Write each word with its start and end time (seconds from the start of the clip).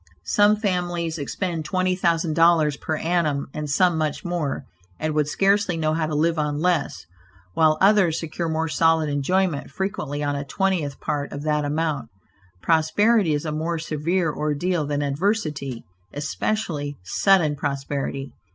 Some 0.25 0.55
families 0.55 1.19
expend 1.19 1.63
twenty 1.63 1.95
thousand 1.95 2.33
dollars 2.33 2.75
per 2.75 2.97
annum, 2.97 3.49
and 3.53 3.69
some 3.69 3.99
much 3.99 4.25
more, 4.25 4.65
and 4.99 5.13
would 5.13 5.27
scarcely 5.27 5.77
know 5.77 5.93
how 5.93 6.07
to 6.07 6.15
live 6.15 6.39
on 6.39 6.59
less, 6.59 7.05
while 7.53 7.77
others 7.79 8.19
secure 8.19 8.49
more 8.49 8.67
solid 8.67 9.09
enjoyment 9.09 9.69
frequently 9.69 10.23
on 10.23 10.35
a 10.35 10.43
twentieth 10.43 10.99
part 10.99 11.31
of 11.31 11.43
that 11.43 11.65
amount. 11.65 12.09
Prosperity 12.63 13.35
is 13.35 13.45
a 13.45 13.51
more 13.51 13.77
severe 13.77 14.33
ordeal 14.33 14.87
than 14.87 15.03
adversity, 15.03 15.85
especially 16.15 16.97
sudden 17.03 17.55
prosperity. 17.55 18.33